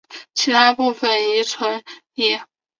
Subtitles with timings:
[0.33, 1.83] 其他部分亦存
[2.15, 2.39] 疑。